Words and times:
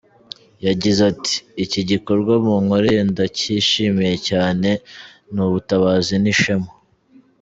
Yagize 0.67 1.01
ati 1.13 1.35
"Iki 1.63 1.81
gikorwa 1.89 2.33
munkoreye 2.45 3.01
ndacyishimiye 3.11 4.15
cyane, 4.29 4.69
ni 5.33 5.39
ubutabazi 5.45 6.15
n’ishema. 6.23 6.69